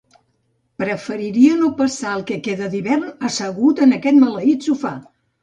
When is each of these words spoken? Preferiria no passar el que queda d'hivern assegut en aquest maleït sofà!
Preferiria 0.83 1.57
no 1.59 1.69
passar 1.81 2.13
el 2.13 2.23
que 2.31 2.39
queda 2.49 2.71
d'hivern 2.73 3.29
assegut 3.31 3.85
en 3.87 3.95
aquest 4.01 4.21
maleït 4.27 4.69
sofà! 4.73 4.97